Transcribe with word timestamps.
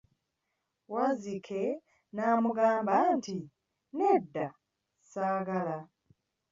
Wazzike 0.91 1.61
n'amugamba 2.15 2.95
nti, 3.15 3.35
nedda 3.97 4.47
saagala. 5.09 5.77